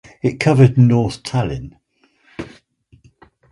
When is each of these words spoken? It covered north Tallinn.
It 0.23 0.39
covered 0.39 0.79
north 0.79 1.21
Tallinn. 1.21 1.75